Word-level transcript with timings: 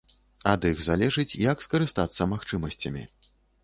Ад 0.53 0.65
іх 0.69 0.81
залежыць, 0.87 1.27
як 1.51 1.57
скарыстацца 1.69 2.31
магчымасцямі. 2.37 3.11